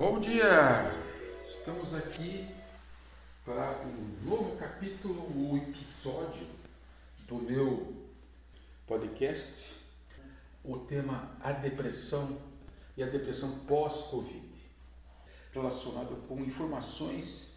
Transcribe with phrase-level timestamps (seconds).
[0.00, 0.90] Bom dia!
[1.46, 2.48] Estamos aqui
[3.44, 6.46] para um novo capítulo, o um episódio
[7.28, 7.94] do meu
[8.86, 9.74] podcast.
[10.64, 12.38] O tema A Depressão
[12.96, 14.42] e a Depressão pós-Covid,
[15.52, 17.48] relacionado com informações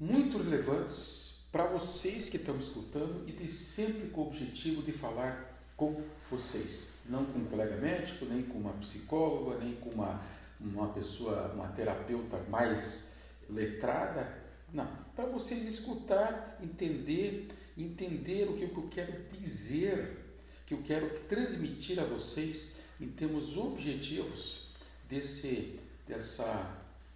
[0.00, 5.56] muito relevantes para vocês que estão escutando e tem sempre com o objetivo de falar
[5.76, 10.20] com vocês, não com um colega médico, nem com uma psicóloga, nem com uma
[10.64, 13.04] uma pessoa, uma terapeuta mais
[13.48, 14.42] letrada,
[14.72, 20.18] não, para vocês escutar, entender, entender o que eu quero dizer,
[20.66, 24.68] que eu quero transmitir a vocês em termos objetivos
[25.08, 25.78] desse,
[26.08, 26.74] dessa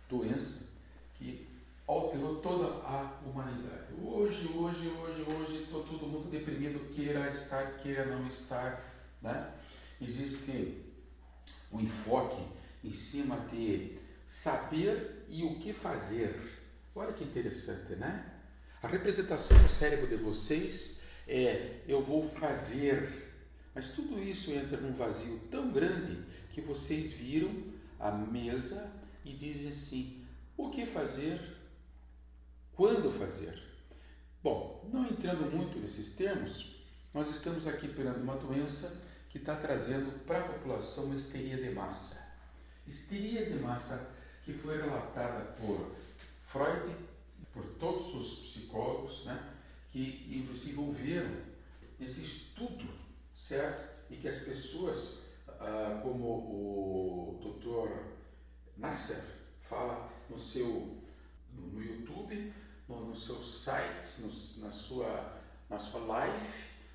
[0.08, 0.64] doença
[1.14, 1.46] que
[1.86, 3.94] alterou toda a humanidade.
[4.04, 8.84] Hoje, hoje, hoje, hoje, está todo mundo deprimido, queira estar, queira não estar.
[9.22, 9.52] Né?
[10.00, 10.84] Existe
[11.72, 12.42] um enfoque
[12.82, 13.96] em cima de
[14.26, 16.34] saber e o que fazer.
[16.94, 18.24] Olha que interessante, né?
[18.82, 23.32] A representação do cérebro de vocês é eu vou fazer,
[23.74, 27.52] mas tudo isso entra num vazio tão grande que vocês viram
[27.98, 28.90] a mesa
[29.24, 30.24] e dizem assim:
[30.56, 31.40] o que fazer?
[32.74, 33.60] Quando fazer?
[34.42, 36.76] Bom, não entrando muito nesses termos,
[37.12, 38.96] nós estamos aqui perante uma doença
[39.28, 42.17] que está trazendo para a população uma histeria de massa
[42.88, 45.94] histeria de massa que foi relatada por
[46.46, 46.96] Freud,
[47.52, 49.54] por todos os psicólogos, né,
[49.90, 51.34] que se envolveram
[51.98, 52.88] nesse estudo,
[53.36, 53.88] certo?
[54.10, 57.90] E que as pessoas, ah, como o Dr.
[58.76, 59.22] Nasser
[59.68, 60.96] fala no seu
[61.52, 62.52] no YouTube,
[62.88, 64.28] no, no, seu site, no,
[64.62, 66.46] na, sua, na sua live,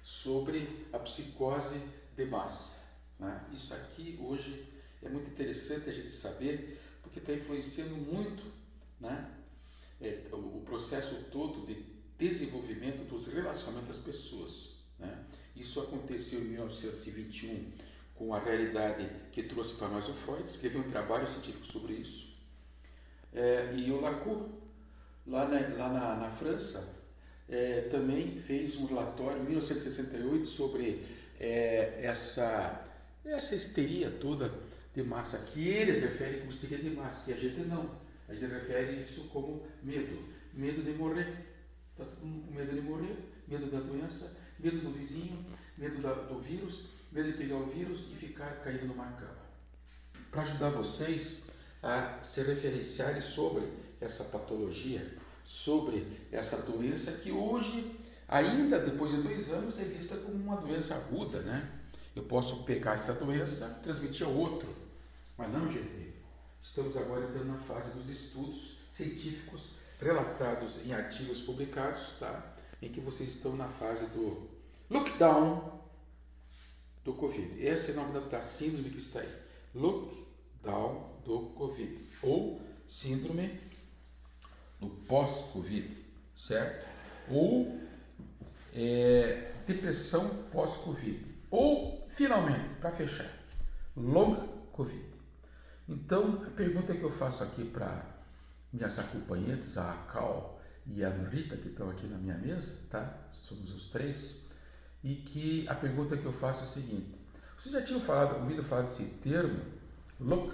[0.04, 1.80] sobre a psicose
[2.16, 2.82] de massa.
[3.20, 3.46] Né?
[3.54, 4.73] Isso aqui hoje
[5.06, 8.44] é muito interessante a gente saber, porque está influenciando muito
[9.00, 9.30] né,
[10.02, 11.86] é, o, processo todo de
[12.18, 14.70] desenvolvimento dos relacionamentos das pessoas.
[15.00, 15.26] Né?
[15.56, 17.72] Isso aconteceu em 1921
[18.16, 22.34] com a realidade que trouxe para nós o Freud, escreveu um trabalho científico sobre isso.
[23.34, 24.50] É, e o Lacour,
[25.26, 26.88] lá na, lá na, na França,
[27.50, 31.04] é, também fez um relatório em 1968 sobre
[31.40, 32.88] é, essa,
[33.26, 34.52] essa histeria toda
[34.94, 37.90] de massa, que eles referem como histeria de massa, e a gente não.
[38.28, 40.18] A gente refere isso como medo.
[40.54, 41.46] Medo de morrer.
[41.92, 43.16] Está todo mundo com medo de morrer,
[43.48, 45.46] medo da doença, medo do vizinho,
[45.78, 49.44] medo da, do vírus, medo de pegar o vírus e ficar caído numa cama.
[50.32, 51.44] Para ajudar vocês
[51.84, 53.68] a se referenciarem sobre
[54.02, 55.06] essa patologia,
[55.44, 60.96] sobre essa doença que hoje, ainda depois de dois anos, é vista como uma doença
[60.96, 61.70] aguda, né?
[62.16, 64.83] Eu posso pegar essa doença transmitir ao outro.
[65.44, 66.14] Mas não, gente.
[66.62, 72.56] Estamos agora entrando na fase dos estudos científicos relatados em artigos publicados, tá?
[72.82, 74.50] Em que vocês estão na fase do
[74.90, 75.82] lockdown
[77.04, 77.62] do Covid.
[77.62, 79.30] Esse é o nome da síndrome que está aí.
[79.76, 82.08] Lockdown do Covid.
[82.22, 83.60] Ou síndrome
[84.80, 85.94] do pós-Covid,
[86.38, 86.88] certo?
[87.30, 87.82] Ou
[88.74, 91.20] é, depressão pós-Covid.
[91.52, 93.30] Ou, finalmente, para fechar,
[93.98, 95.13] long Covid.
[95.88, 98.06] Então, a pergunta que eu faço aqui para
[98.72, 103.14] minhas acompanhantes, a Cal e a Rita, que estão aqui na minha mesa, tá?
[103.32, 104.36] Somos os três.
[105.04, 107.14] E que a pergunta que eu faço é a seguinte:
[107.58, 109.60] vocês já tinham falado, ouvido falar desse termo,
[110.20, 110.52] long,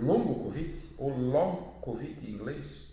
[0.00, 2.90] longo Covid, ou long Covid em inglês?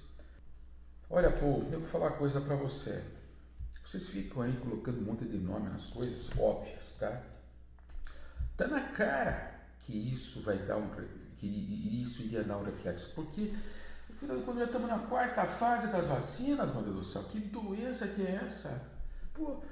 [1.10, 3.04] Olha, pô, eu vou falar uma coisa para você.
[3.86, 7.22] Vocês ficam aí colocando um monte de nome nas coisas óbvias, tá?
[8.56, 9.57] Tá na cara
[9.88, 10.90] que isso vai dar um
[11.38, 13.54] que isso iria dar um reflexo, porque
[14.44, 18.22] quando já estamos na quarta fase das vacinas, meu Deus do céu, que doença que
[18.22, 18.82] é essa?
[19.34, 19.64] Pô,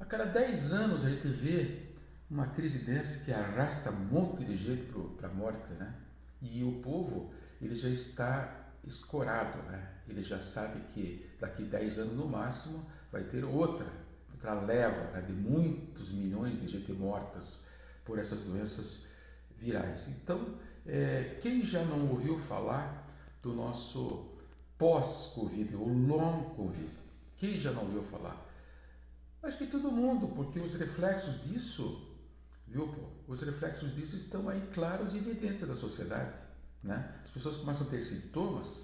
[0.00, 1.88] a cada 10 anos a gente vê
[2.30, 4.86] uma crise dessa que arrasta um monte de gente
[5.16, 5.94] para a morte, né?
[6.40, 9.94] E o povo, ele já está escorado, né?
[10.08, 13.90] Ele já sabe que daqui 10 anos no máximo vai ter outra,
[14.30, 15.20] outra leva né?
[15.22, 17.58] de muitos milhões de gente mortas
[18.04, 19.07] por essas doenças
[19.60, 20.06] virais.
[20.08, 20.56] Então,
[20.86, 23.06] é, quem já não ouviu falar
[23.42, 24.26] do nosso
[24.78, 26.92] pós-Covid, o long Covid?
[27.36, 28.46] Quem já não ouviu falar?
[29.42, 32.16] Acho que todo mundo, porque os reflexos disso,
[32.66, 33.32] viu, pô?
[33.32, 36.40] Os reflexos disso estão aí claros e evidentes da sociedade,
[36.82, 37.14] né?
[37.22, 38.80] As pessoas começam a ter sintomas,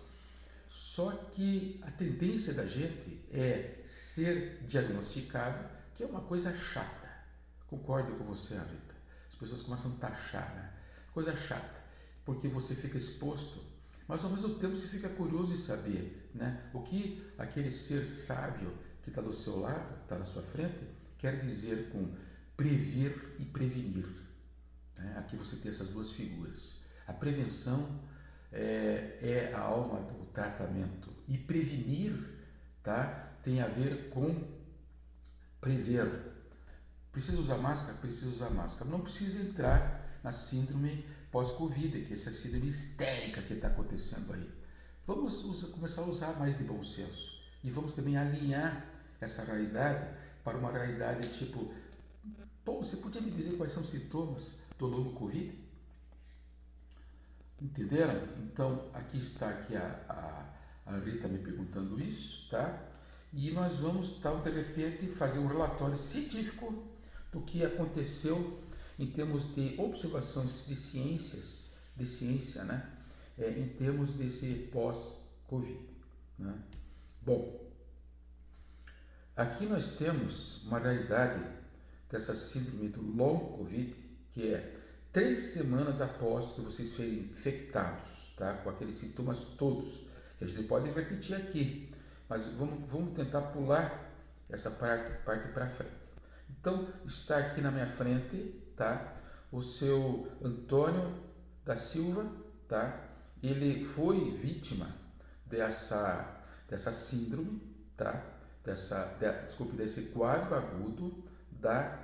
[0.69, 7.09] só que a tendência da gente é ser diagnosticado, que é uma coisa chata.
[7.67, 8.94] Concordo com você, Rita.
[9.35, 10.71] As pessoas começam a taxar, né?
[11.13, 11.83] Coisa chata.
[12.25, 13.61] porque você fica exposto,
[14.07, 18.73] mas ao mesmo tempo você fica curioso de saber né, o que aquele ser sábio
[19.03, 20.79] que está do seu lado, está na sua frente,
[21.19, 22.15] quer dizer com
[22.57, 24.07] prever e prevenir.
[24.97, 25.17] Né?
[25.19, 26.77] Aqui você tem essas duas figuras.
[27.07, 28.01] A prevenção
[28.53, 32.15] é, é a alma do tratamento e prevenir
[32.83, 34.49] tá, tem a ver com
[35.61, 36.34] prever.
[37.15, 37.95] Precisa usar máscara?
[37.95, 38.91] Precisa usar máscara.
[38.91, 44.51] Não precisa entrar na síndrome pós-Covid, que é essa síndrome histérica que está acontecendo aí.
[45.07, 47.33] Vamos usar, começar a usar mais de bom senso
[47.63, 48.85] e vamos também alinhar
[49.21, 50.13] essa realidade
[50.43, 51.73] para uma realidade tipo,
[52.65, 55.57] pô, você podia me dizer quais são os sintomas do longo Covid?
[57.63, 58.29] Entenderam?
[58.39, 62.77] Então, aqui está aqui a, a, a Rita me perguntando isso, tá?
[63.33, 66.93] E nós vamos, tal, de repente, fazer um relatório científico
[67.35, 68.63] do que aconteceu
[68.97, 71.65] em termos de observações de ciências,
[71.97, 72.89] de ciência, né?
[73.37, 75.81] É, em termos desse pós-Covid.
[76.39, 76.55] Né?
[77.21, 77.61] Bom,
[79.35, 81.45] aqui nós temos uma realidade
[82.09, 83.93] dessa síndrome do long Covid,
[84.33, 84.77] que é
[85.13, 88.55] três semanas após que vocês serem infectados, tá?
[88.59, 90.05] com aqueles sintomas todos,
[90.41, 91.93] a gente pode repetir aqui,
[92.29, 94.13] mas vamos, vamos tentar pular
[94.49, 96.04] essa parte, parte para frente.
[96.65, 99.19] Então, está aqui na minha frente, tá?
[99.53, 101.15] O seu Antônio
[101.63, 102.27] da Silva,
[102.67, 103.07] tá?
[103.43, 104.97] Ele foi vítima
[105.45, 107.61] dessa, dessa síndrome,
[107.99, 108.25] tá?
[108.65, 111.99] Dessa, de, desculpe, desse quadro agudo da,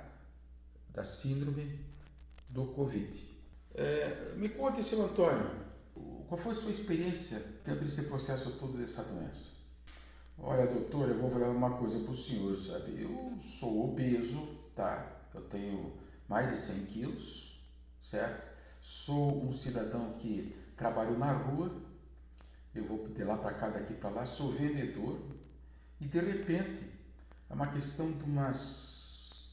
[0.89, 1.83] da síndrome
[2.47, 3.19] do Covid.
[3.73, 5.49] É, me conte, seu Antônio,
[6.27, 9.60] qual foi a sua experiência dentro desse processo todo dessa doença?
[10.43, 12.99] Olha, doutor, eu vou falar uma coisa para o senhor, sabe?
[12.99, 14.41] Eu sou obeso,
[14.75, 15.07] tá?
[15.35, 15.93] Eu tenho
[16.27, 17.61] mais de 100 quilos,
[18.01, 18.47] certo?
[18.81, 21.71] Sou um cidadão que trabalho na rua,
[22.73, 25.19] eu vou de lá para cá, daqui para lá, sou vendedor,
[25.99, 26.89] e de repente,
[27.47, 29.47] é uma questão de umas,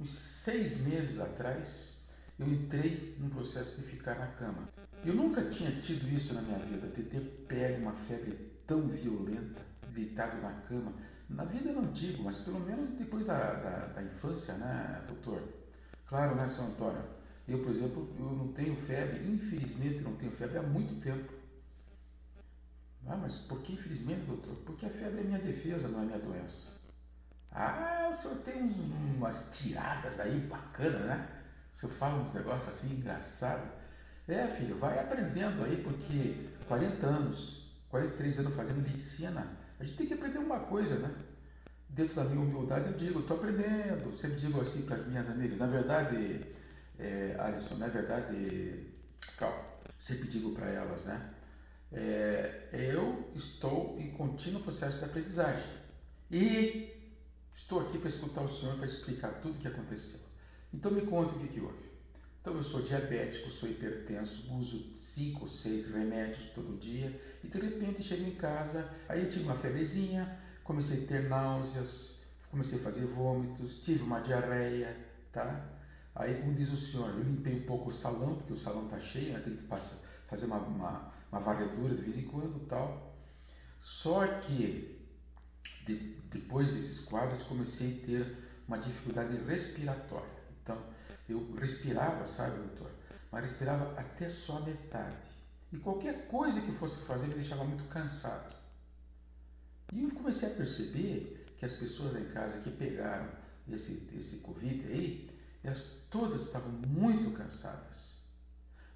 [0.00, 1.98] uns seis meses atrás,
[2.38, 4.70] eu entrei num processo de ficar na cama.
[5.04, 8.32] Eu nunca tinha tido isso na minha vida, de ter pego uma febre
[8.66, 10.92] tão violenta deitado na cama.
[11.28, 15.42] Na vida não digo, mas pelo menos depois da, da, da infância, né, doutor?
[16.06, 17.04] Claro, né, São Antônio?
[17.46, 21.32] Eu, por exemplo, eu não tenho febre, infelizmente não tenho febre há muito tempo.
[23.06, 24.54] Ah, mas por que infelizmente, doutor?
[24.66, 26.68] Porque a febre é minha defesa, não é minha doença.
[27.50, 28.76] Ah, o senhor tem uns,
[29.16, 31.28] umas tiradas aí bacanas, né?
[31.72, 33.68] O senhor fala uns negócios assim engraçados.
[34.28, 39.44] É, filho, vai aprendendo aí, porque 40 anos, 43 anos fazendo medicina,
[39.80, 41.10] a gente tem que aprender uma coisa, né?
[41.88, 44.14] Dentro da minha humildade eu digo, estou aprendendo.
[44.14, 46.46] Sempre digo assim para as minhas amigas, na verdade,
[46.98, 48.86] é, Alisson, na verdade,
[49.38, 49.64] calma,
[49.98, 51.34] sempre digo para elas, né?
[51.92, 55.68] É, eu estou em contínuo processo de aprendizagem
[56.30, 56.92] e
[57.52, 60.20] estou aqui para escutar o senhor para explicar tudo o que aconteceu.
[60.72, 61.89] Então me conta o que, que houve.
[62.40, 68.02] Então eu sou diabético, sou hipertenso, uso cinco seis remédios todo dia e de repente
[68.02, 72.12] chego em casa, aí eu tive uma febrezinha, comecei a ter náuseas,
[72.50, 74.96] comecei a fazer vômitos, tive uma diarreia,
[75.30, 75.68] tá?
[76.14, 78.98] Aí como diz o senhor, eu limpei um pouco o salão, porque o salão tá
[78.98, 79.40] cheio, né?
[79.40, 83.18] tem que passar, fazer uma, uma, uma varredura de vez em quando tal.
[83.80, 84.98] Só que
[85.84, 85.94] de,
[86.30, 90.40] depois desses quadros comecei a ter uma dificuldade respiratória.
[90.62, 90.78] Então,
[91.32, 92.90] eu respirava, sabe, doutor?
[93.30, 95.16] Mas respirava até só metade.
[95.72, 98.54] E qualquer coisa que fosse fazer me deixava muito cansado.
[99.92, 103.28] E eu comecei a perceber que as pessoas lá em casa que pegaram
[103.68, 105.30] esse, esse Covid aí,
[105.62, 108.16] elas todas estavam muito cansadas.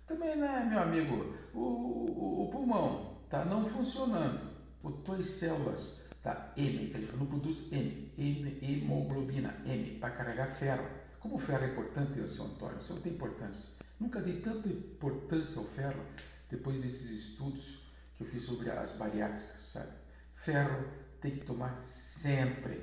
[0.06, 4.54] Também, né, meu amigo, o, o, o pulmão está não funcionando.
[4.82, 10.10] O tuas células tá M, que a gente não produz M, M hemoglobina, M, para
[10.10, 10.86] carregar ferro.
[11.24, 12.76] Como o ferro é importante, seu Antônio?
[12.78, 13.66] Isso não tem importância.
[13.98, 16.04] Nunca dei tanta importância ao ferro
[16.50, 17.82] depois desses estudos
[18.14, 19.88] que eu fiz sobre as bariátricas, sabe?
[20.34, 20.84] Ferro
[21.22, 22.78] tem que tomar sempre.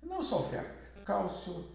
[0.00, 0.68] Não só o ferro,
[1.04, 1.66] cálcio,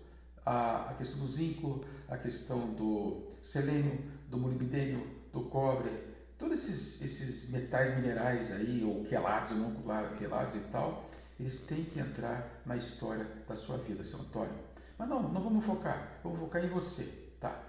[0.46, 5.92] a, a questão do zinco, a questão do selênio, do molibdênio, do cobre,
[6.38, 9.74] todos esses, esses metais minerais aí, ou quelados, ou não
[10.18, 14.67] quelados e tal, eles têm que entrar na história da sua vida, seu Antônio.
[14.98, 17.04] Mas não, não vamos focar, vamos focar em você,
[17.40, 17.64] tá?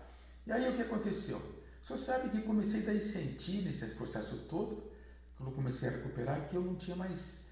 [0.46, 1.40] E aí o que aconteceu?
[1.82, 4.90] Só sabe que comecei a sentir nesse processo todo,
[5.36, 7.44] quando comecei a recuperar, que eu não tinha mais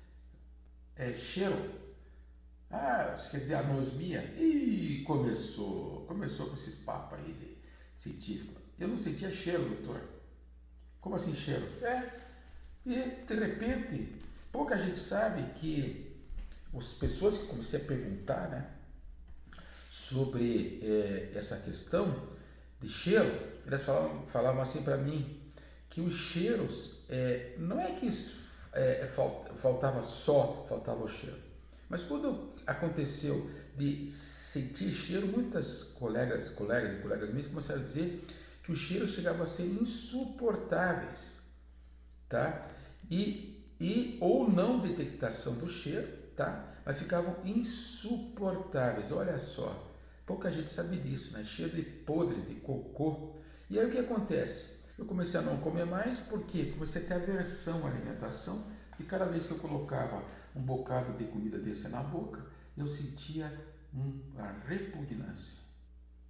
[0.96, 1.86] é, cheiro.
[2.70, 4.22] Ah, isso quer dizer anosmia?
[4.36, 7.56] E começou, começou com esses papos aí de
[7.98, 8.60] científico.
[8.78, 10.02] Eu não sentia cheiro, doutor.
[11.00, 11.66] Como assim cheiro?
[11.84, 12.10] É.
[12.84, 14.12] E de repente,
[14.50, 16.16] pouca gente sabe que
[16.76, 18.70] as pessoas que comecei a perguntar, né,
[20.08, 22.28] sobre é, essa questão
[22.80, 23.32] de cheiro,
[23.66, 25.40] elas falavam, falavam assim para mim
[25.90, 28.08] que os cheiros é, não é que
[28.72, 31.38] é, faltava só, faltava o cheiro,
[31.88, 38.24] mas quando aconteceu de sentir cheiro, muitas colegas, colegas e colegas minhas começaram a dizer
[38.62, 41.40] que os cheiros chegavam a ser insuportáveis,
[42.28, 42.68] tá?
[43.10, 46.64] E, e ou não detectação do cheiro, tá?
[46.84, 49.12] Mas ficavam insuportáveis.
[49.12, 49.95] Olha só,
[50.26, 51.44] pouca gente sabe disso, né?
[51.44, 53.36] Cheiro de podre, de cocô.
[53.70, 54.74] E aí o que acontece?
[54.98, 59.26] Eu comecei a não comer mais porque comecei a ter aversão à alimentação, porque cada
[59.26, 60.22] vez que eu colocava
[60.54, 62.44] um bocado de comida desse na boca,
[62.76, 63.52] eu sentia
[63.92, 65.58] uma repugnância.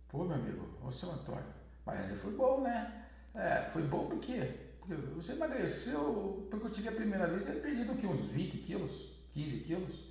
[0.09, 1.47] Pô, meu amigo, ô seu Antônio,
[1.85, 3.07] mas foi bom, né?
[3.35, 4.39] É, foi bom porque,
[4.79, 9.15] porque você emagreceu, porque eu tive a primeira vez, eu perdi que uns 20 quilos,
[9.33, 10.07] 15 quilos.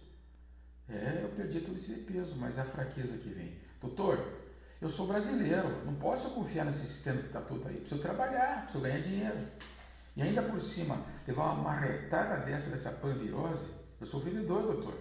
[0.87, 3.64] É, eu perdi todo esse peso, mas é a fraqueza que vem.
[3.85, 4.19] Doutor,
[4.81, 7.77] eu sou brasileiro, não posso confiar nesse sistema que está todo aí.
[7.77, 9.47] Preciso trabalhar, preciso ganhar dinheiro.
[10.15, 13.67] E ainda por cima, levar uma marretada dessa, dessa panvirose,
[13.99, 14.97] eu sou vendedor, doutor.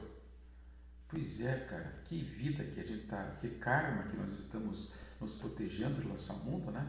[1.09, 5.33] Pois é, cara, que vida que a gente está, que karma que nós estamos nos
[5.35, 6.87] protegendo em relação ao mundo, né?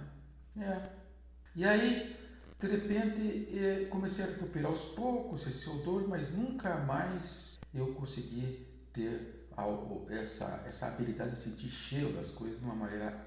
[0.57, 0.89] É.
[1.55, 2.17] E aí,
[2.59, 8.67] de repente, eh, comecei a recuperar aos poucos esse odor, mas nunca mais eu consegui
[8.91, 9.34] ter
[10.09, 13.25] essa, essa habilidade de sentir cheiro das coisas de uma maneira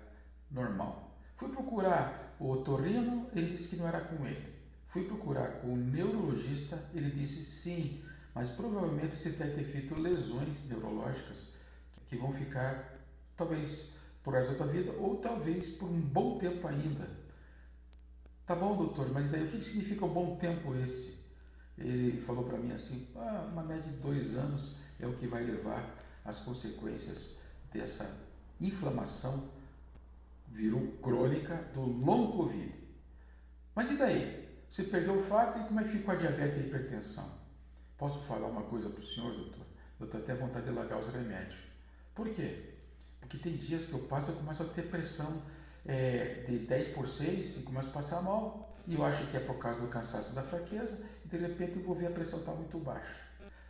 [0.51, 1.11] normal.
[1.37, 4.55] Fui procurar o otorrino, ele disse que não era com ele.
[4.89, 8.03] Fui procurar o neurologista, ele disse sim,
[8.35, 11.47] mas provavelmente você deve ter feito lesões neurológicas
[12.07, 12.99] que vão ficar,
[13.37, 13.91] talvez
[14.23, 17.09] por resto da vida, ou talvez por um bom tempo ainda.
[18.47, 21.19] Tá bom, doutor, mas daí o que significa um bom tempo esse?
[21.77, 25.45] Ele falou para mim assim: ah, uma média de dois anos é o que vai
[25.45, 25.87] levar
[26.29, 27.35] as consequências
[27.73, 28.07] dessa
[28.61, 29.49] inflamação
[30.49, 32.75] virou crônica do long Covid.
[33.75, 34.47] Mas e daí?
[34.69, 37.31] Você perdeu o fato e como é que ficou a diabetes e a hipertensão?
[37.97, 39.65] Posso falar uma coisa para o senhor, doutor?
[39.99, 41.59] Eu estou até vontade de largar os remédios.
[42.15, 42.75] Por quê?
[43.21, 45.43] Porque tem dias que eu passo e começo a ter pressão
[45.87, 48.77] é, de 10 por 6 e começo a passar mal.
[48.87, 51.83] E eu acho que é por causa do cansaço da fraqueza e de repente eu
[51.83, 53.17] vou ver a pressão está muito baixa.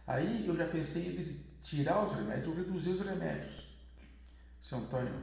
[0.07, 3.67] Aí eu já pensei em tirar os remédios ou reduzir os remédios.
[4.61, 5.15] Seu Antônio,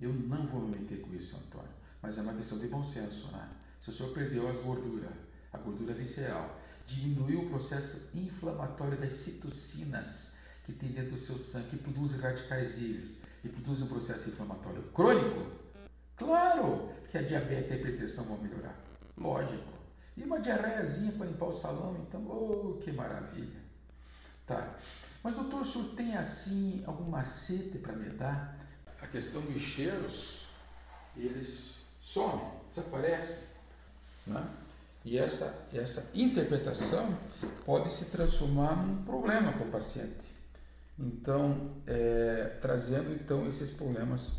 [0.00, 2.84] eu não vou me meter com isso, seu Antônio, mas é uma questão de bom
[2.84, 3.48] senso, né?
[3.80, 5.12] Se o senhor perdeu as gorduras,
[5.52, 10.32] a gordura visceral, diminuiu o processo inflamatório das citocinas
[10.64, 14.82] que tem dentro do seu sangue, que produzem radicais livres e produzem um processo inflamatório
[14.94, 15.50] crônico,
[16.16, 18.74] claro que a diabetes e a hipertensão vão melhorar.
[19.16, 19.74] Lógico.
[20.16, 23.60] E uma diarreiazinha para limpar o salão, então, oh, que maravilha.
[24.46, 24.78] Tá.
[25.24, 28.58] Mas, doutor, o senhor tem assim algum macete para me dar?
[29.00, 30.46] A questão dos cheiros,
[31.16, 33.42] eles somem, desaparecem.
[34.26, 34.46] Né?
[35.02, 37.16] E essa, essa interpretação
[37.64, 40.34] pode se transformar num problema para o paciente.
[40.98, 44.30] Então, é, trazendo então esses problemas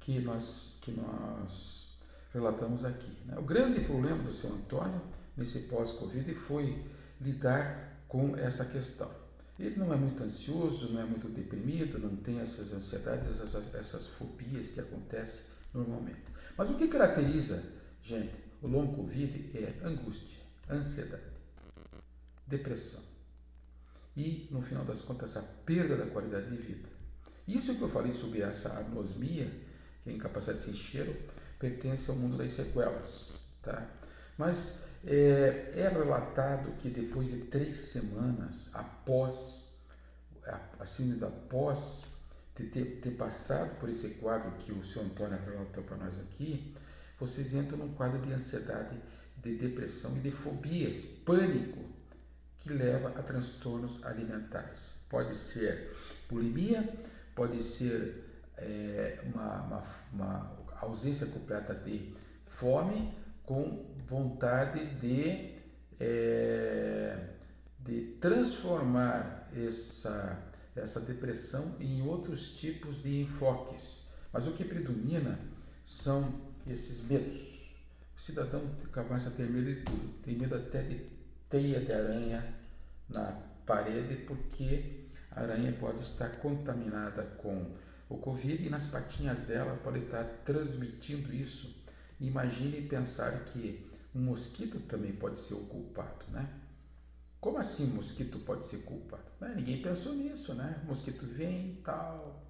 [0.00, 1.94] que nós, que nós
[2.32, 3.18] relatamos aqui.
[3.26, 3.36] Né?
[3.36, 5.02] O grande problema do seu Antônio
[5.36, 6.82] nesse pós-Covid foi
[7.20, 9.21] lidar com essa questão.
[9.58, 14.06] Ele não é muito ansioso, não é muito deprimido, não tem essas ansiedades, essas, essas
[14.06, 15.42] fobias que acontecem
[15.72, 16.22] normalmente.
[16.56, 17.62] Mas o que caracteriza,
[18.02, 21.22] gente, o long Covid é angústia, ansiedade,
[22.46, 23.00] depressão
[24.16, 26.88] e, no final das contas, a perda da qualidade de vida.
[27.46, 29.50] Isso que eu falei sobre essa anosmia,
[30.02, 31.16] que é incapacidade de sentir cheiro,
[31.58, 33.32] pertence ao mundo das sequelas.
[33.62, 33.88] Tá?
[34.36, 39.62] Mas é, é relatado que depois de três semanas após
[40.46, 42.04] a, a síndrome após
[42.54, 46.74] ter, ter, ter, passado por esse quadro que o senhor Antônio relatou para nós aqui,
[47.18, 48.96] vocês entram num quadro de ansiedade,
[49.38, 51.82] de depressão e de fobias, pânico,
[52.60, 54.78] que leva a transtornos alimentares.
[55.08, 55.94] Pode ser
[56.28, 56.88] bulimia,
[57.34, 58.24] pode ser
[58.56, 59.82] é, uma, uma,
[60.12, 62.12] uma ausência completa de
[62.46, 65.54] fome com vontade de,
[65.98, 67.16] é,
[67.80, 70.38] de transformar essa,
[70.74, 74.02] essa depressão em outros tipos de enfoques.
[74.32, 75.38] Mas o que predomina
[75.84, 76.32] são
[76.66, 77.52] esses medos.
[78.16, 81.06] O cidadão começa a ter medo de tudo, tem medo até de
[81.48, 82.54] teia de aranha
[83.08, 83.32] na
[83.66, 87.70] parede, porque a aranha pode estar contaminada com
[88.08, 91.81] o Covid e nas patinhas dela pode estar transmitindo isso.
[92.22, 96.48] Imagine pensar que um mosquito também pode ser o culpado, né?
[97.40, 99.24] Como assim mosquito pode ser culpado?
[99.40, 99.54] Né?
[99.56, 100.80] Ninguém pensou nisso, né?
[100.84, 102.40] O mosquito vem tal,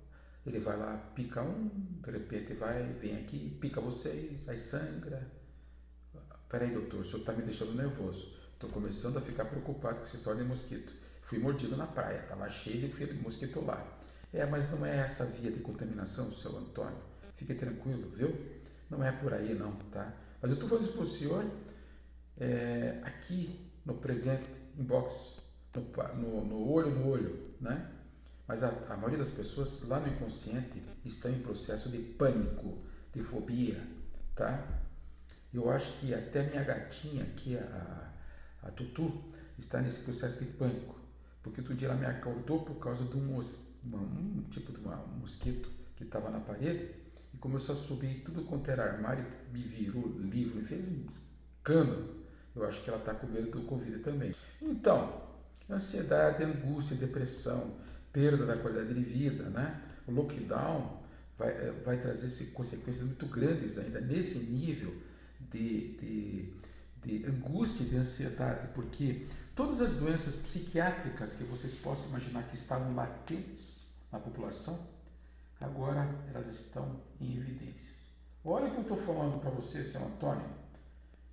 [0.46, 1.70] ele vai lá, pica um,
[2.04, 5.26] de repente vai, vem aqui, pica vocês, aí sangra.
[6.50, 8.30] Peraí, doutor, o senhor está me deixando nervoso.
[8.52, 10.92] Estou começando a ficar preocupado com essa história de mosquito.
[11.22, 13.82] Fui mordido na praia, estava cheio de mosquito lá.
[14.34, 16.98] É, mas não é essa via de contaminação, seu Antônio.
[17.36, 18.61] Fique tranquilo, viu?
[18.92, 20.12] Não é por aí não, tá?
[20.42, 21.50] Mas eu estou falando isso para o senhor
[22.36, 24.44] é, aqui no presente
[24.78, 25.38] inbox,
[25.74, 27.90] no, no, no olho no olho, né?
[28.46, 32.82] Mas a, a, maioria das pessoas lá no inconsciente estão em processo de pânico,
[33.14, 33.82] de fobia,
[34.34, 34.62] tá?
[35.54, 38.12] Eu acho que até minha gatinha aqui, a,
[38.62, 39.10] a Tutu,
[39.58, 41.00] está nesse processo de pânico,
[41.42, 45.20] porque outro dia ela me acordou por causa de um, um tipo de uma, um
[45.20, 47.01] mosquito que estava na parede
[47.32, 52.22] e começou a subir tudo quanto era armário, me virou livro, me fez um escândalo.
[52.54, 54.34] Eu acho que ela está com medo do Covid também.
[54.60, 55.22] Então,
[55.70, 57.74] ansiedade, angústia, depressão,
[58.12, 59.80] perda da qualidade de vida, né?
[60.06, 61.02] O lockdown
[61.38, 64.94] vai, eh, vai trazer consequências muito grandes ainda nesse nível
[65.50, 66.52] de, de,
[67.04, 72.54] de angústia e de ansiedade, porque todas as doenças psiquiátricas que vocês possam imaginar que
[72.54, 74.78] estavam latentes na população,
[75.62, 77.96] agora elas estão em evidências.
[78.44, 80.48] Olha o que eu estou falando para você, São Antônio.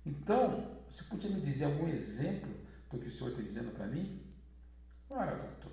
[0.06, 2.50] Então, você podia me dizer algum exemplo
[2.90, 4.22] do que o senhor está dizendo para mim?
[5.08, 5.72] Ora, doutor,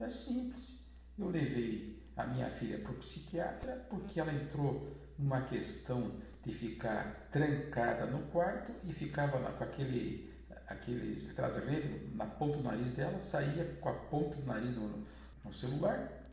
[0.00, 0.84] é simples.
[1.18, 7.28] Eu levei a minha filha para o psiquiatra porque ela entrou numa questão de ficar
[7.30, 10.32] trancada no quarto e ficava lá com aquele,
[10.66, 15.04] aqueles, aquelas redes na ponta do nariz dela, saía com a ponta do nariz no,
[15.44, 16.23] no celular,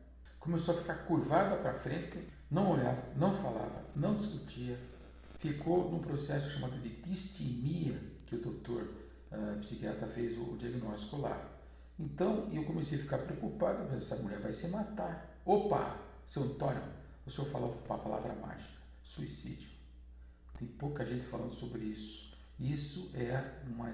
[0.42, 4.78] começou a ficar curvada para frente, não olhava, não falava, não discutia,
[5.38, 8.92] ficou num processo chamado de distimia, que o doutor
[9.32, 11.48] uh, psiquiatra fez o, diagnóstico lá.
[11.98, 15.40] Então eu comecei a ficar preocupado, essa mulher vai se matar.
[15.46, 16.84] Opa, seu Antônio,
[17.26, 19.70] o senhor falou uma palavra mágica, suicídio.
[20.58, 22.32] Tem pouca gente falando sobre isso.
[22.60, 23.94] Isso é uma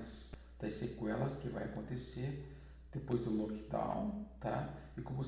[0.59, 2.57] das sequelas que vai acontecer
[2.93, 4.73] depois do lockdown, tá?
[4.95, 5.23] E como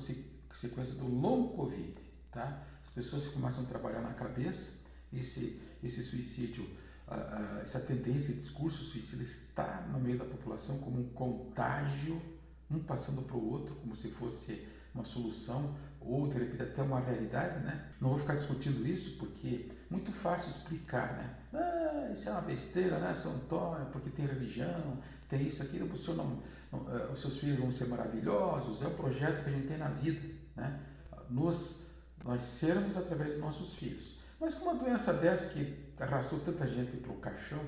[0.56, 1.94] sequência do long Covid,
[2.30, 2.62] tá?
[2.82, 4.68] As pessoas começam a trabalhar na cabeça,
[5.12, 6.68] esse, esse suicídio,
[7.62, 12.20] essa tendência, discurso suicida está no meio da população como um contágio,
[12.70, 17.64] um passando para o outro, como se fosse uma solução ou repente até uma realidade,
[17.64, 17.88] né?
[18.00, 21.36] Não vou ficar discutindo isso porque é muito fácil explicar, né?
[21.52, 25.96] Ah, isso é uma besteira, né, São Antônio, porque tem religião, tem isso, aquilo, o
[25.96, 29.52] senhor não, não, uh, os seus filhos vão ser maravilhosos, é o projeto que a
[29.52, 30.20] gente tem na vida,
[30.60, 30.78] né?
[31.30, 31.86] Nós
[32.42, 34.18] sermos através dos nossos filhos.
[34.38, 37.60] Mas com uma doença dessa que arrastou tanta gente para o caixão,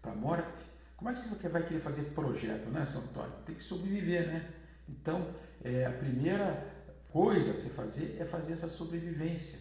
[0.00, 0.64] para a morte,
[0.96, 3.32] como é que você vai querer fazer projeto, né, São Antônio?
[3.44, 4.50] Tem que sobreviver, né?
[4.88, 6.72] Então, é, a primeira
[7.10, 9.58] coisa a se fazer é fazer essa sobrevivência.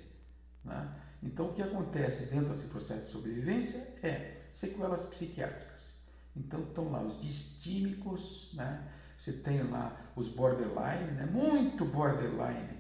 [0.64, 0.90] Né?
[1.22, 5.96] Então, o que acontece dentro desse processo de sobrevivência é sequelas psiquiátricas.
[6.36, 8.88] Então, estão lá os distímicos, né?
[9.18, 11.28] você tem lá os borderline, né?
[11.32, 12.76] muito borderline.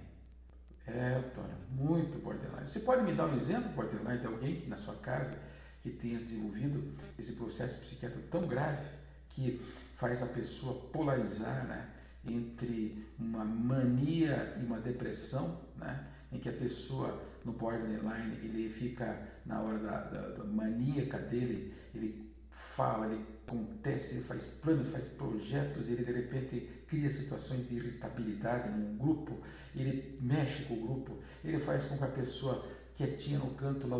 [0.88, 2.68] É, Antônio, muito borderline.
[2.68, 5.36] Você pode me dar um exemplo, borderline, de alguém na sua casa
[5.82, 8.88] que tenha desenvolvido esse processo psiquiátrico tão grave
[9.30, 9.62] que
[9.98, 11.90] faz a pessoa polarizar, né?
[12.28, 16.08] entre uma mania e uma depressão, né?
[16.32, 21.74] em que a pessoa no borderline ele fica na hora da, da, da maníaca dele,
[21.94, 22.34] ele
[22.76, 28.70] fala, ele acontece, ele faz planos, faz projetos, ele de repente cria situações de irritabilidade
[28.70, 29.38] num grupo,
[29.76, 33.98] ele mexe com o grupo, ele faz com que a pessoa quietinha no canto lá,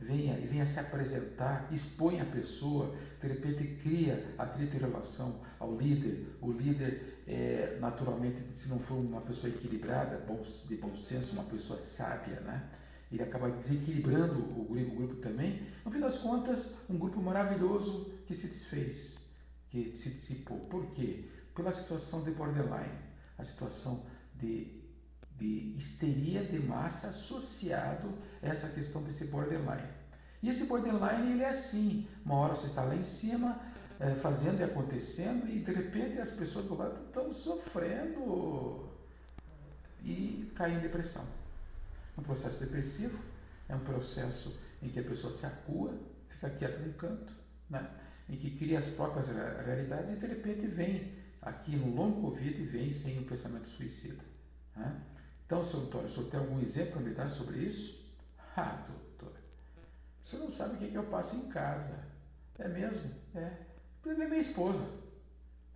[0.00, 6.26] venha, venha se apresentar, expõe a pessoa, de repente cria atrito em relação ao líder.
[6.40, 10.22] O líder, é, naturalmente, se não for uma pessoa equilibrada,
[10.68, 12.62] de bom senso, uma pessoa sábia, né?
[13.10, 15.62] Ele acaba desequilibrando o grupo, o grupo também.
[15.84, 19.18] No fim das contas, um grupo maravilhoso que se desfez,
[19.70, 20.58] que se dissipou.
[20.60, 21.24] Por quê?
[21.54, 22.98] Pela situação de borderline,
[23.38, 24.78] a situação de
[25.38, 29.88] de histeria de massa associado a essa questão desse borderline.
[30.42, 33.58] E esse borderline ele é assim, uma hora você está lá em cima
[34.00, 38.88] é, fazendo e acontecendo e de repente as pessoas do lado estão sofrendo
[40.02, 41.24] e caem em depressão.
[42.18, 43.16] Um processo depressivo
[43.68, 45.96] é um processo em que a pessoa se acua,
[46.28, 47.32] fica quieta num canto,
[47.70, 47.88] né?
[48.28, 49.28] em que cria as próprias
[49.64, 54.22] realidades e de repente vem aqui no longo Covid vem sem um pensamento suicida.
[54.76, 55.00] Né?
[55.46, 58.04] Então, seu doutor, o senhor tem algum exemplo para me dar sobre isso?
[58.56, 59.38] Ah, doutor,
[60.22, 61.98] você não sabe o que, que eu passo em casa.
[62.58, 63.10] É mesmo?
[63.36, 63.52] É.
[64.04, 64.84] É minha esposa.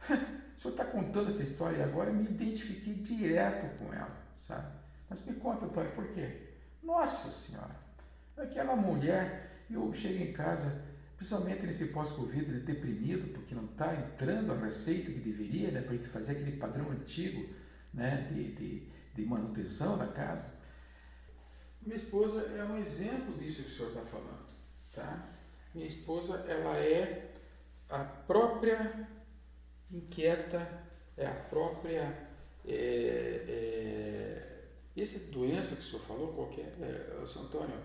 [0.10, 4.81] o senhor está contando essa história agora e me identifiquei direto com ela, sabe?
[5.12, 6.38] Mas me conta, pai, por quê?
[6.82, 7.76] Nossa Senhora,
[8.34, 10.82] aquela mulher, eu chego em casa,
[11.18, 15.96] principalmente nesse pós-Covid, deprimido, porque não está entrando a receita que deveria, né, para a
[15.96, 17.46] gente fazer aquele padrão antigo
[17.92, 20.48] né, de, de, de manutenção da casa.
[21.82, 24.46] Minha esposa é um exemplo disso que o senhor está falando.
[24.94, 25.28] Tá?
[25.74, 27.34] Minha esposa, ela é
[27.90, 29.06] a própria
[29.90, 30.66] inquieta,
[31.18, 32.32] é a própria.
[32.64, 34.51] É, é,
[35.00, 36.74] essa doença que o senhor falou, qualquer.
[36.80, 37.76] É, é São Antônio,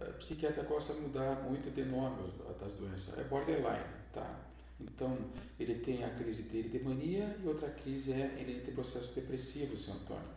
[0.00, 3.18] a psiquiatra gosta de mudar muito de nome das doenças.
[3.18, 4.48] É borderline, tá?
[4.80, 5.18] Então,
[5.58, 9.76] ele tem a crise dele de mania e outra crise é ele tem processo depressivo,
[9.76, 10.28] São Antônio.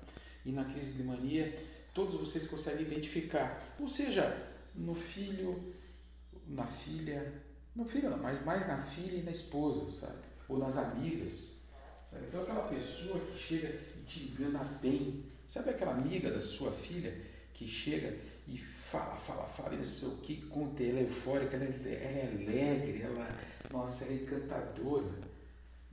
[0.43, 1.55] E na crise de mania,
[1.93, 3.75] todos vocês conseguem identificar.
[3.79, 5.73] Ou seja, no filho,
[6.47, 7.33] na filha,
[7.75, 10.19] no filho não, mas mais na filha e na esposa, sabe?
[10.49, 11.51] Ou nas amigas.
[12.09, 12.25] Sabe?
[12.27, 15.30] Então aquela pessoa que chega e te engana bem.
[15.51, 17.13] Sabe aquela amiga da sua filha
[17.53, 18.15] que chega
[18.47, 21.67] e fala, fala, fala, e não sei o que, conta, ela é eufórica, ela é,
[21.67, 23.35] ela é alegre, ela,
[23.69, 25.11] nossa, ela é encantadora.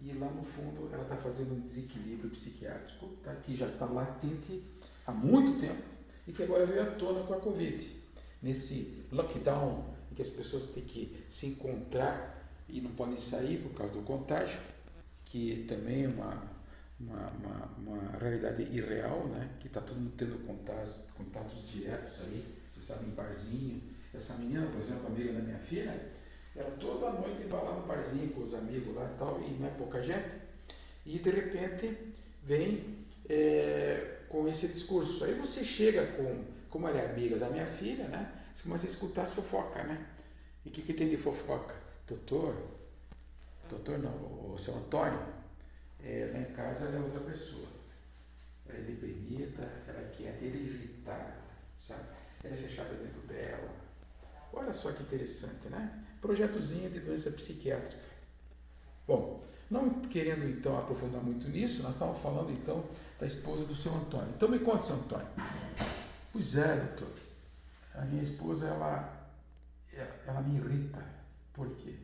[0.00, 4.62] E lá no fundo ela está fazendo um desequilíbrio psiquiátrico, tá, que já está latente
[5.04, 5.82] há muito tempo
[6.28, 7.90] e que agora veio à tona com a Covid.
[8.40, 13.74] Nesse lockdown em que as pessoas têm que se encontrar e não podem sair por
[13.74, 14.60] causa do contágio,
[15.24, 16.57] que também é uma,
[17.00, 19.50] uma, uma, uma realidade irreal, né?
[19.60, 23.82] que está todo mundo tendo contatos, contatos diretos aí, você sabe, em barzinho.
[24.14, 26.12] Essa menina, por exemplo, amiga da minha filha,
[26.56, 29.68] ela toda noite vai lá no barzinho com os amigos lá e tal, e não
[29.68, 30.28] é pouca gente,
[31.06, 35.22] e de repente vem é, com esse discurso.
[35.24, 38.32] Aí você chega com, como ela é amiga da minha filha, né?
[38.54, 40.04] Você começa a escutar as fofocas, né?
[40.64, 41.74] E o que, que tem de fofoca?
[42.06, 42.56] Doutor,
[43.68, 44.10] doutor não,
[44.52, 45.20] o seu Antônio,
[46.02, 47.68] é, lá em casa ela é outra pessoa.
[48.68, 51.36] Ela é deprimida, ela quer evitar,
[51.80, 52.04] sabe?
[52.44, 53.70] Ela é fechada dentro dela.
[54.52, 56.04] Olha só que interessante, né?
[56.20, 58.02] Projetozinho de doença psiquiátrica.
[59.06, 62.84] Bom, não querendo então aprofundar muito nisso, nós estávamos falando então
[63.18, 64.32] da esposa do seu Antônio.
[64.34, 65.28] Então me conta, seu Antônio.
[66.32, 67.12] Pois é, doutor.
[67.94, 69.28] A minha esposa, ela,
[70.26, 71.04] ela me irrita.
[71.52, 71.94] Por quê?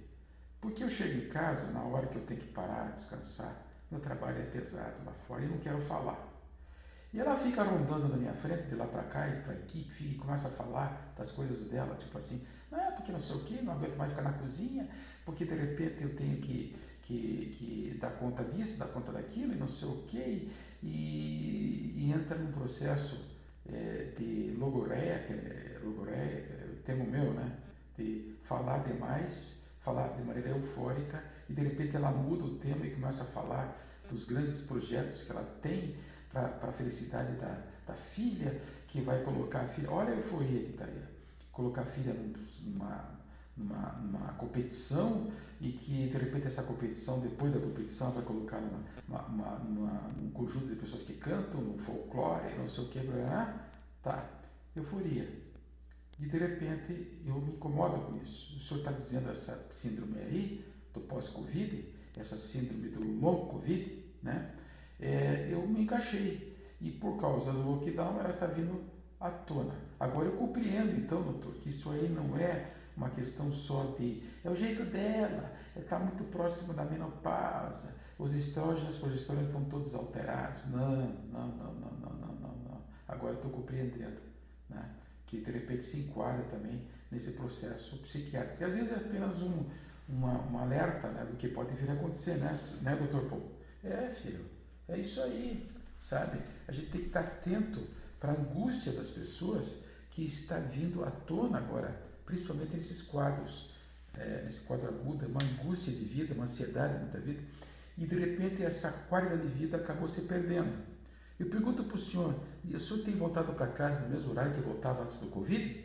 [0.60, 3.63] Porque eu chego em casa na hora que eu tenho que parar, descansar.
[3.94, 6.18] Meu trabalho é pesado lá fora e não quero falar.
[7.12, 10.10] E ela fica rondando na minha frente, de lá para cá e para aqui, fica,
[10.10, 13.60] e começa a falar das coisas dela, tipo assim, é porque não sei o quê,
[13.62, 14.88] não aguento mais ficar na cozinha,
[15.24, 19.56] porque de repente eu tenho que, que, que dar conta disso, dar conta daquilo e
[19.56, 20.48] não sei o quê,
[20.82, 23.16] e, e entra num processo
[23.72, 27.58] é, de logoreia, que é, logoreia é termo meu, né?
[27.96, 32.90] De falar demais, falar de maneira eufórica, e de repente ela muda o tema e
[32.90, 35.96] começa a falar dos grandes projetos que ela tem
[36.30, 39.90] para a felicidade da, da filha, que vai colocar a filha.
[39.90, 41.02] Olha a euforia que está aí.
[41.52, 42.14] Colocar a filha
[42.62, 43.18] numa,
[43.56, 49.22] numa, numa competição e que de repente essa competição, depois da competição, vai colocar numa,
[49.28, 53.68] uma, uma, um conjunto de pessoas que cantam, no folclore, não sei o que, blá,
[54.02, 54.28] tá,
[54.74, 55.28] euforia.
[56.18, 58.56] E de repente eu me incomodo com isso.
[58.56, 64.50] O senhor está dizendo essa síndrome aí, do pós-Covid, essa síndrome do long Covid, né?
[65.00, 66.54] É, eu me encaixei.
[66.80, 68.82] E por causa do lockdown ela está vindo
[69.20, 69.74] à tona.
[69.98, 74.50] Agora eu compreendo então, doutor, que isso aí não é uma questão só de é
[74.50, 80.60] o jeito dela, está muito próximo da menopausa, os estrógenos, as progesteronas estão todos alterados.
[80.66, 80.96] Não,
[81.32, 82.82] não, não, não, não, não, não, não.
[83.08, 84.20] Agora eu estou compreendendo,
[84.68, 84.84] né?
[85.26, 89.64] que de repente se enquadra também nesse processo psiquiátrico, que às vezes é apenas um,
[90.08, 93.52] uma, um alerta né, do que pode vir a acontecer, né, né doutor Paul?
[93.82, 94.44] É, filho,
[94.88, 96.40] é isso aí, sabe?
[96.66, 97.86] A gente tem que estar atento
[98.18, 99.74] para a angústia das pessoas
[100.10, 103.70] que está vindo à tona agora principalmente nesses quadros,
[104.14, 107.42] é, nesse quadro agudo, uma angústia de vida, uma ansiedade muita vida,
[107.96, 110.82] e de repente essa qualidade de vida acabou se perdendo.
[111.38, 114.60] Eu pergunto para o senhor, o senhor tem voltado para casa no mesmo horário que
[114.60, 115.84] voltava antes do Covid?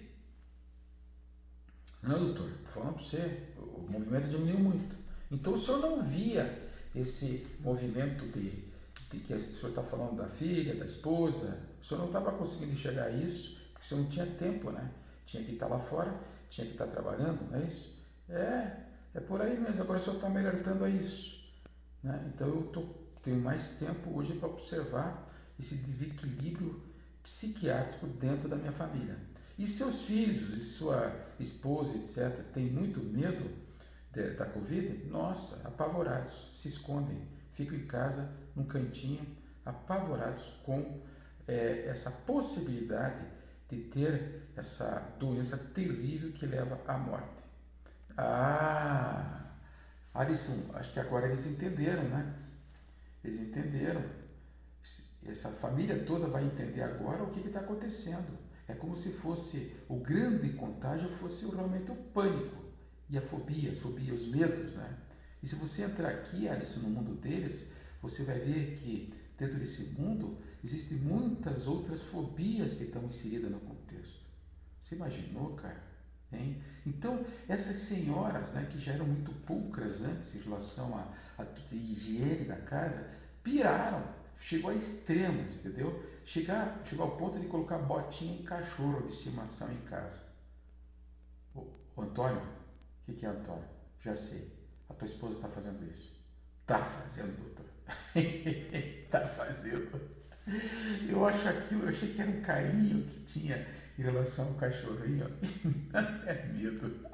[2.02, 4.96] Não, doutor, falando para você, o movimento diminuiu muito.
[5.32, 8.64] Então o senhor não via esse movimento de,
[9.12, 12.74] de que o senhor está falando da filha, da esposa, o senhor não estava conseguindo
[12.74, 14.90] enxergar isso, porque o senhor não tinha tempo, né?
[15.30, 16.14] tinha que estar lá fora,
[16.50, 18.04] tinha que estar trabalhando, não é isso?
[18.28, 18.78] É,
[19.14, 19.82] é por aí mesmo.
[19.82, 21.40] Agora só está me alertando a isso.
[22.04, 22.32] Né?
[22.34, 22.84] Então eu tô,
[23.22, 25.30] tenho mais tempo hoje para observar
[25.60, 26.82] esse desequilíbrio
[27.22, 29.18] psiquiátrico dentro da minha família.
[29.60, 33.54] E seus filhos e sua esposa, etc., têm muito medo
[34.10, 39.28] de, da Covid, nossa, apavorados, se escondem, ficam em casa, num cantinho,
[39.66, 41.02] apavorados com
[41.46, 43.26] é, essa possibilidade
[43.68, 47.44] de ter essa doença terrível que leva à morte.
[48.18, 49.42] Ah,
[50.14, 52.34] Alisson, acho que agora eles entenderam, né?
[53.26, 54.06] Eles entenderam.
[55.26, 58.49] Essa família toda vai entender agora o que está acontecendo.
[58.70, 62.64] É como se fosse o grande contágio fosse realmente o pânico
[63.10, 64.96] e a fobia, as fobias, os medos, né?
[65.42, 67.66] E se você entrar aqui, Alisson, no mundo deles,
[68.00, 73.60] você vai ver que dentro desse mundo existem muitas outras fobias que estão inseridas no
[73.62, 74.20] contexto.
[74.82, 75.82] Você imaginou, cara?
[76.32, 76.62] Hein?
[76.86, 82.46] Então, essas senhoras né, que já eram muito pulcras antes em relação à, à higiene
[82.46, 83.10] da casa,
[83.42, 84.04] piraram,
[84.40, 86.04] chegou a extremos, entendeu?
[86.30, 90.20] Chegar, chegou ao ponto de colocar botinha em cachorro de estimação em casa.
[91.56, 91.66] Ô,
[91.98, 93.68] Antônio, o que, que é Antônio?
[94.06, 94.48] Já sei,
[94.88, 96.16] a tua esposa está fazendo isso.
[96.62, 97.66] Está fazendo, doutor.
[98.14, 100.00] Está fazendo.
[101.10, 105.26] Eu acho aquilo, eu achei que era um carinho que tinha em relação ao cachorrinho.
[106.28, 107.10] é medo.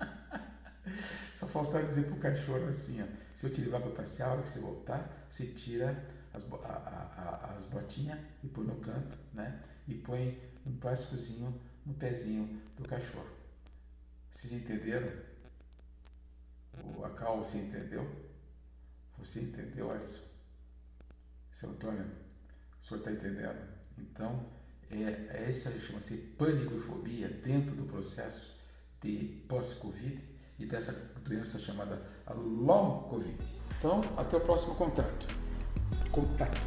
[1.34, 4.32] Só faltava dizer para o cachorro assim: ó, se eu te levar para passear, a
[4.34, 6.04] hora que você voltar, você tira
[6.36, 9.64] as, a, a, as botinhas e põe no canto, né?
[9.88, 13.30] E põe um plásticozinho no pezinho do cachorro.
[14.32, 15.12] Vocês entenderam?
[16.84, 18.06] O, a Cal, você entendeu?
[19.18, 20.24] Você entendeu, Alisson?
[21.52, 22.06] Seu Antônio,
[22.82, 23.76] o senhor está entendendo?
[23.98, 24.46] Então,
[24.92, 28.54] é, é isso aí, chama-se pânico e fobia dentro do processo
[29.02, 30.22] de pós-Covid
[30.60, 30.92] e dessa
[31.24, 33.38] doença chamada long Covid.
[33.80, 35.45] Então, até o próximo contato
[36.16, 36.62] contato.